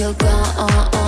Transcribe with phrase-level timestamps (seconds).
[0.00, 0.99] Feel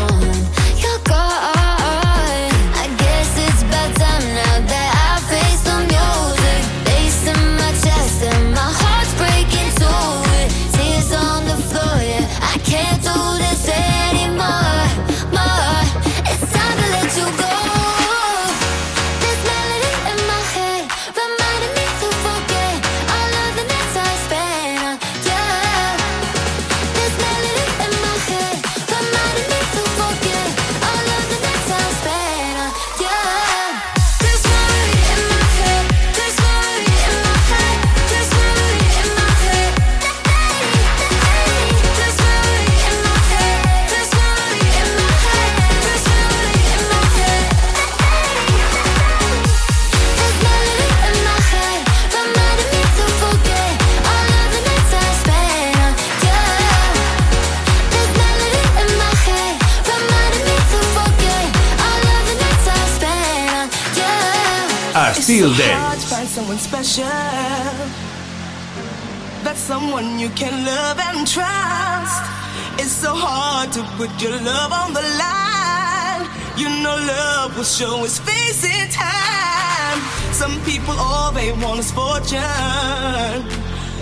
[77.83, 79.99] show its face in time.
[80.33, 83.43] Some people all they want is fortune.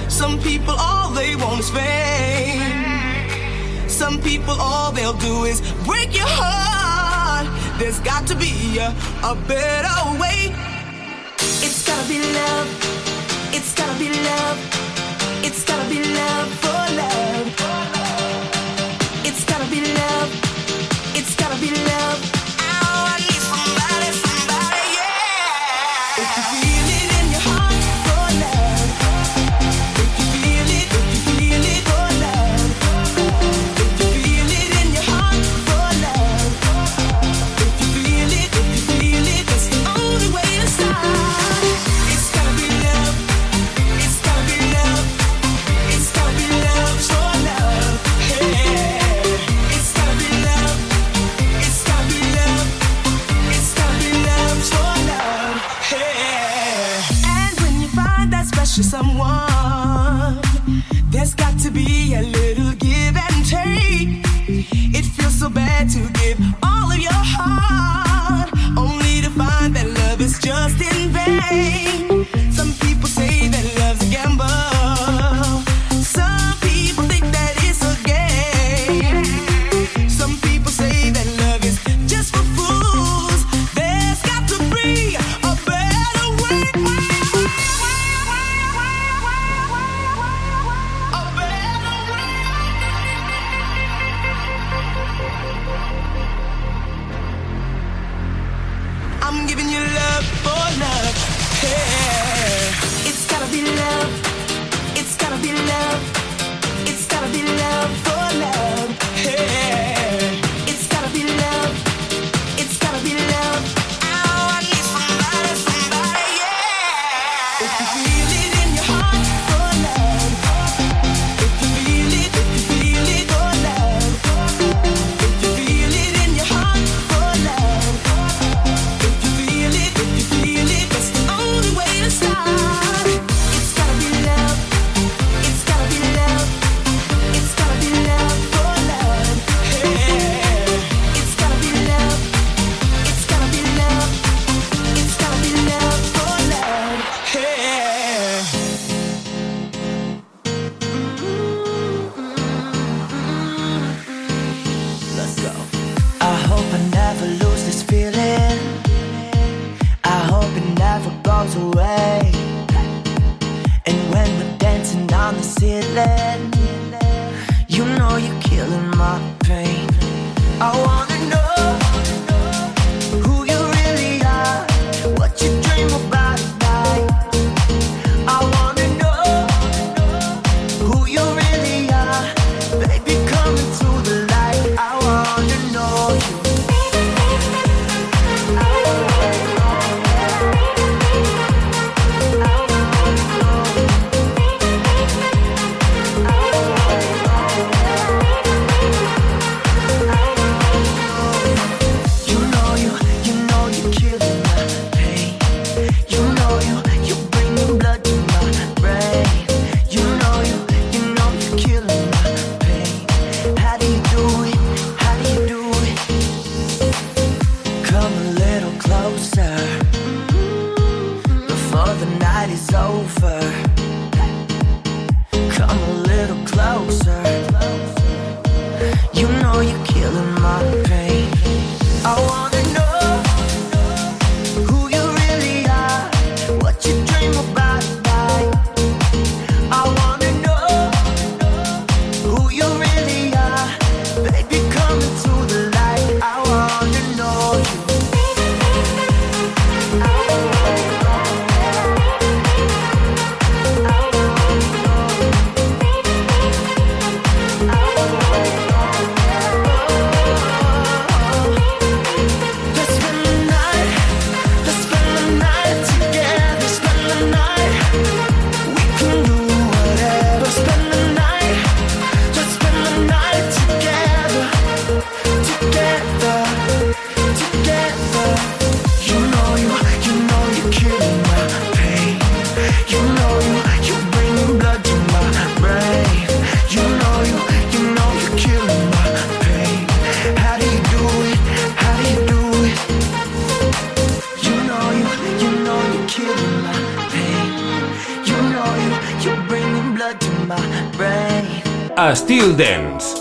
[0.09, 2.69] Some people all they want is fame.
[3.89, 5.59] Some people all they'll do is
[5.89, 7.47] break your heart.
[7.79, 8.55] There's got to be
[8.87, 8.89] a,
[9.33, 10.41] a better way
[11.67, 12.69] It's gotta be love.
[13.57, 14.59] It's gotta be love.
[15.47, 17.47] It's gotta be love for love.
[19.29, 20.31] It's gotta be love.
[21.19, 22.40] It's gotta be love.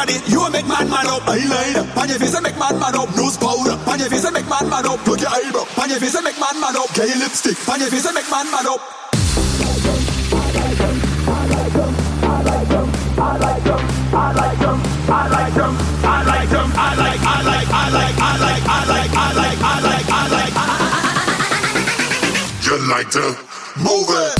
[0.00, 1.84] body, you make man man up eyeliner.
[1.96, 3.76] on your face make man man up nose powder.
[3.84, 5.66] on your face make man man up Put your eyebrow.
[5.76, 7.56] on your face make man man up gay lipstick.
[7.68, 8.80] on your face make man man up.
[8.80, 10.96] I like them,
[12.22, 17.20] I like them, I like them, I like them, I like them, I like, I
[17.20, 20.54] like, I like, I like, I like, I like, I like, I like, I like.
[22.64, 23.36] You like to
[23.76, 24.39] move it.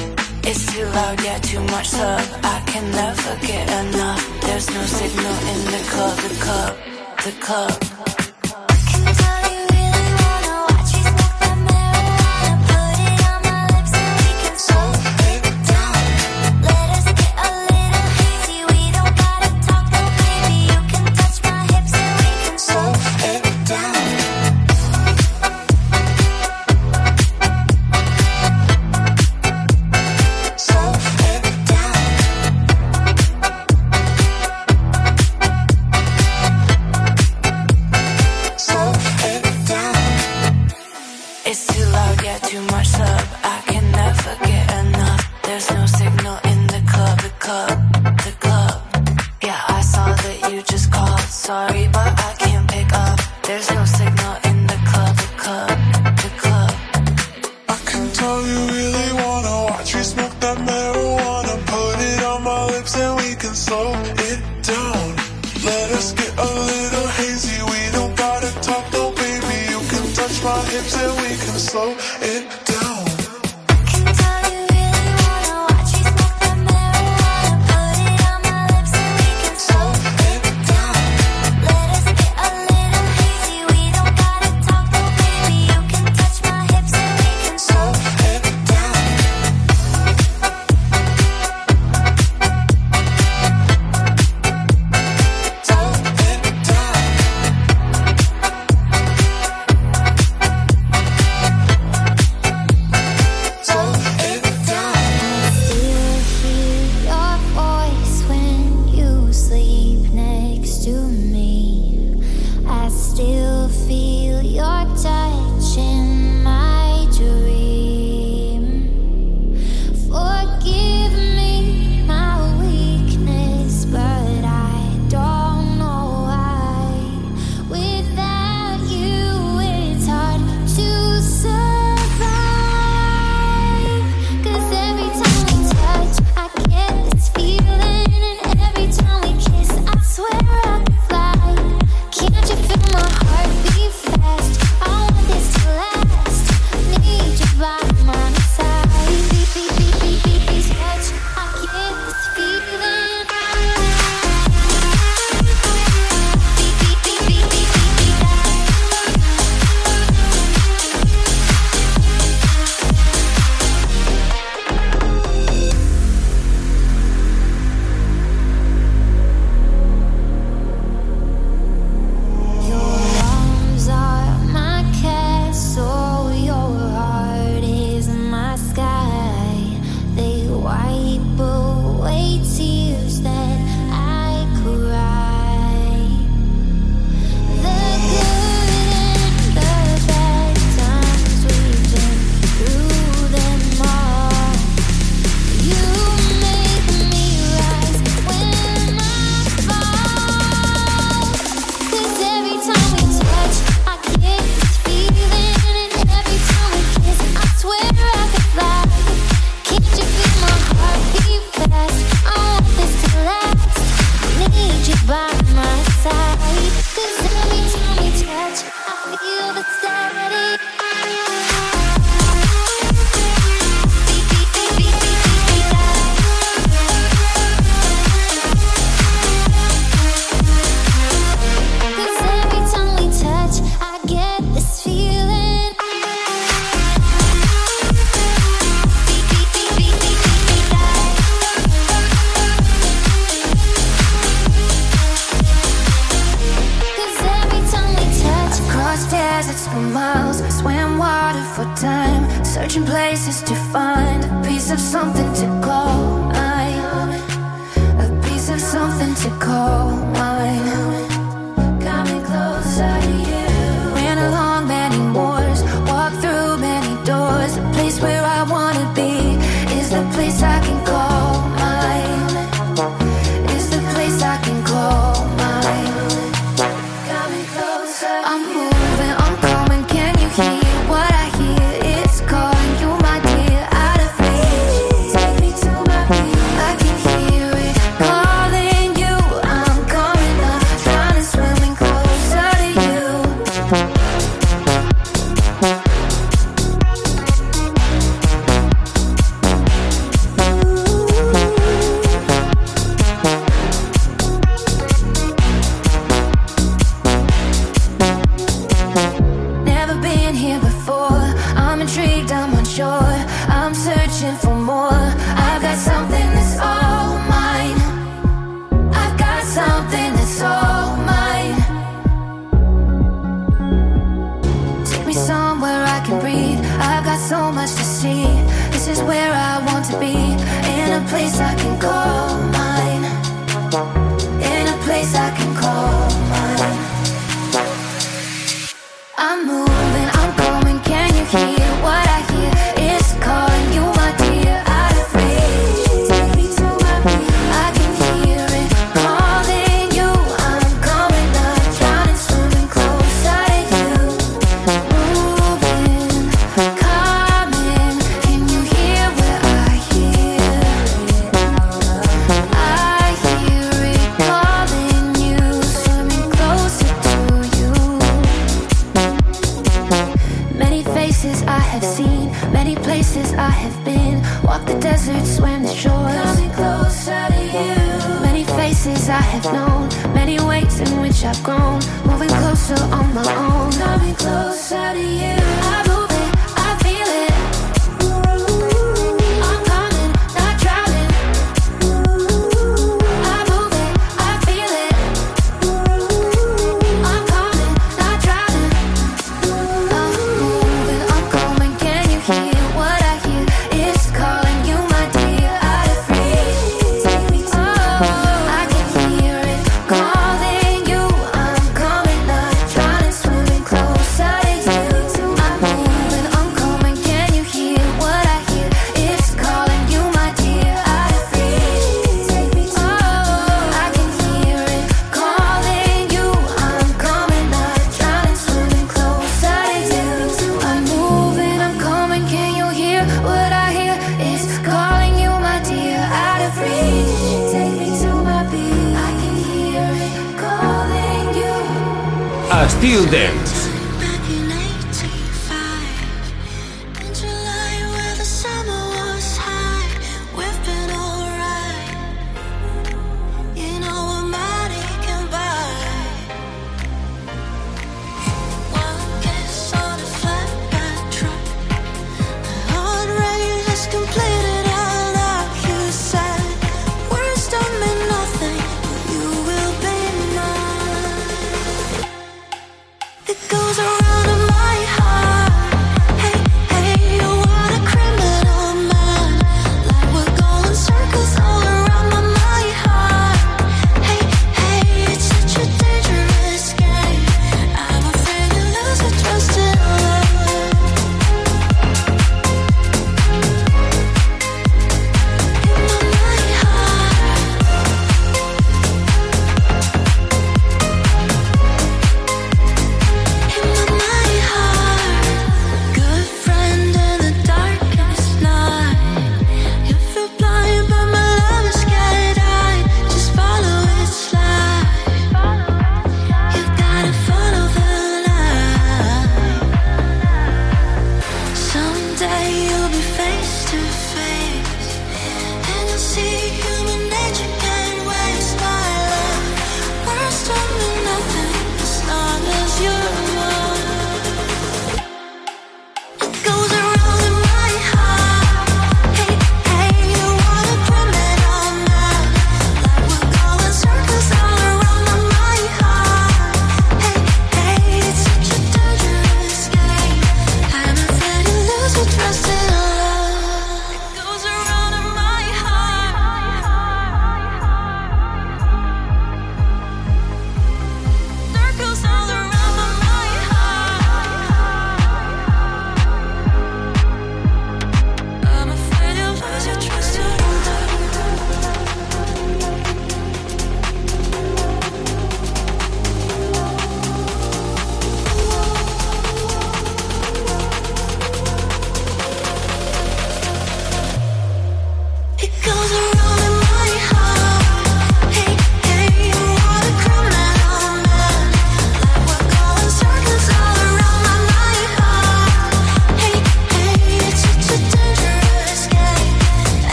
[0.43, 2.39] It's too loud, yeah, too much love.
[2.43, 4.41] I can never get enough.
[4.41, 6.77] There's no signal in the club, the club,
[7.23, 7.90] the club.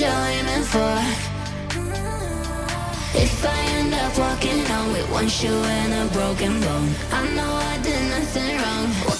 [0.00, 0.94] you're aiming for.
[3.12, 7.52] If I end up walking home with one shoe and a broken bone, I know
[7.72, 9.19] I did nothing wrong.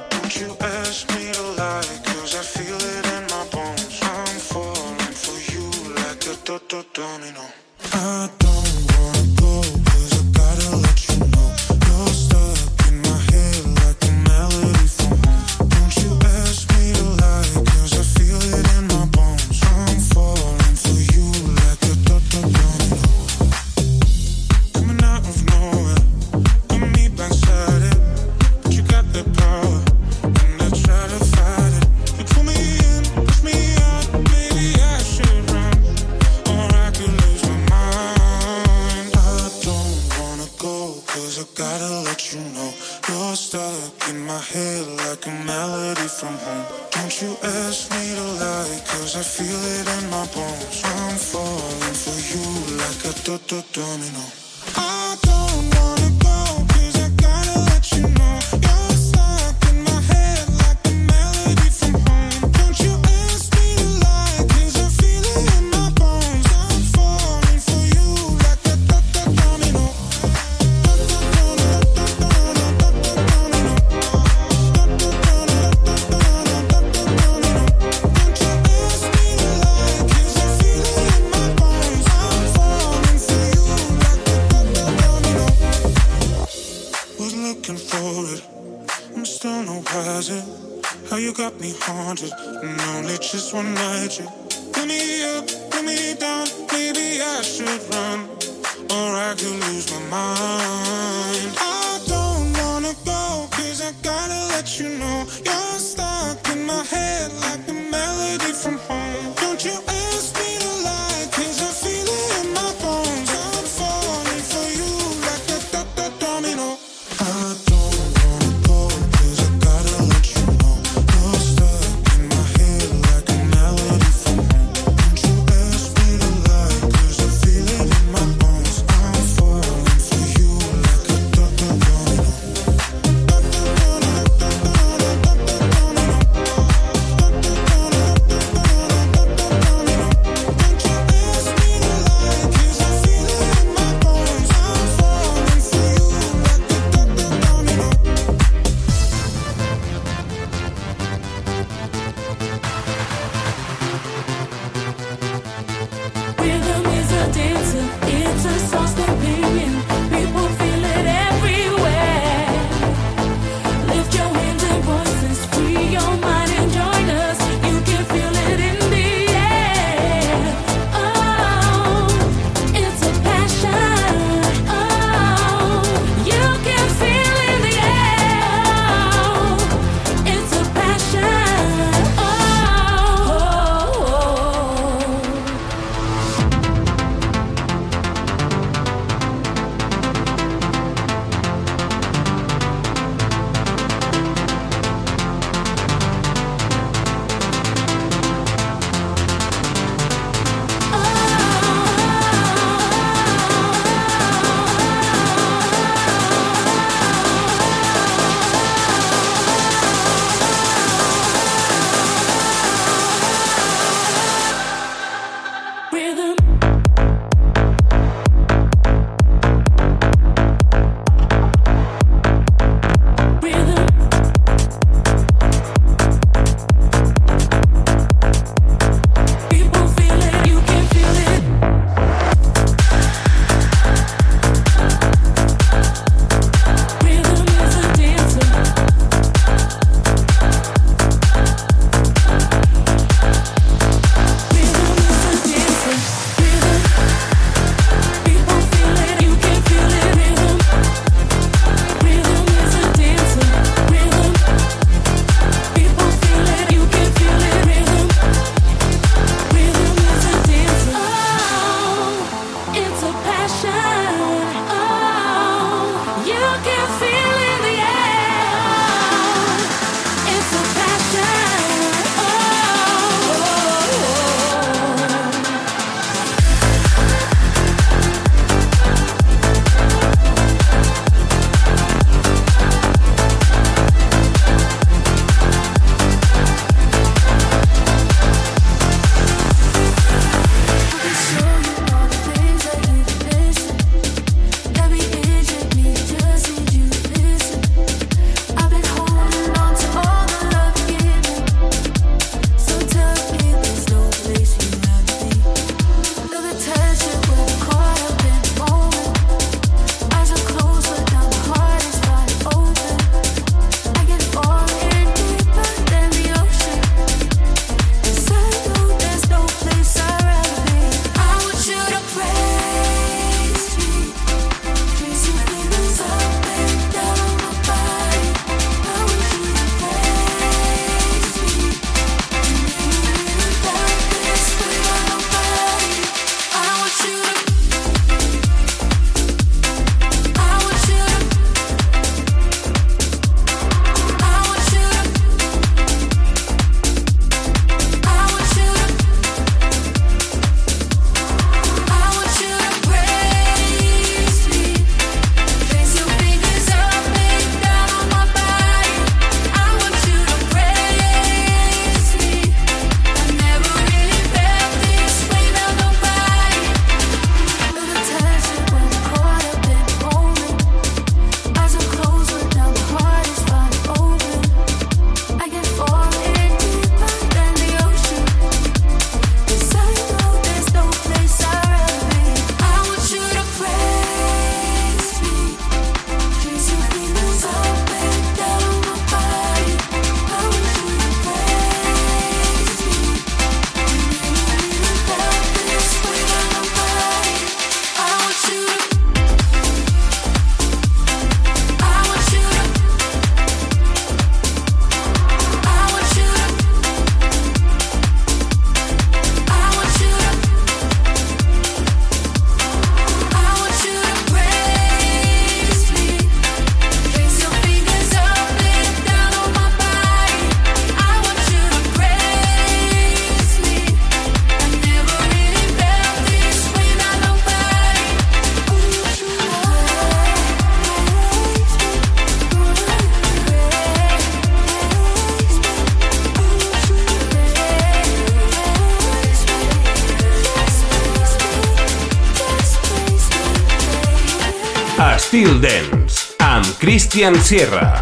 [447.39, 448.01] Sierra.